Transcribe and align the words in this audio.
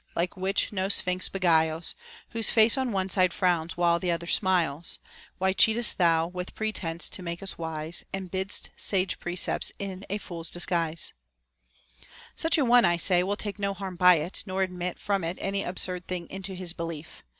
like 0.15 0.35
which 0.35 0.73
no 0.73 0.89
sphinx 0.89 1.29
beguiles; 1.29 1.93
Whose 2.29 2.49
face 2.49 2.75
on 2.75 2.91
one 2.91 3.07
side 3.07 3.31
frowns 3.31 3.77
while 3.77 3.99
th' 3.99 4.05
other 4.09 4.25
smiles! 4.25 4.97
Why 5.37 5.53
cheat'st 5.53 5.97
thou, 5.99 6.25
with 6.25 6.55
pretence 6.55 7.07
to 7.09 7.21
make 7.21 7.43
us 7.43 7.59
wise, 7.59 8.03
And 8.11 8.31
bid'st 8.31 8.71
sage 8.75 9.19
precepts 9.19 9.71
in 9.77 10.03
a 10.09 10.17
fool's 10.17 10.49
disguise 10.49 11.13
q— 11.99 12.01
TO 12.01 12.01
HEAR 12.01 12.01
POEMS. 12.01 12.41
47 12.41 12.41
such 12.51 12.57
a 12.57 12.65
one, 12.65 12.83
I 12.83 12.97
say, 12.97 13.21
will 13.21 13.35
take 13.37 13.59
no 13.59 13.75
harm 13.75 13.95
by 13.95 14.15
it, 14.15 14.41
nor 14.47 14.63
admit 14.63 14.97
from 14.97 15.23
it 15.23 15.37
any 15.39 15.61
absurd 15.61 16.05
thing 16.07 16.27
into 16.31 16.55
his 16.55 16.73
belief. 16.73 17.21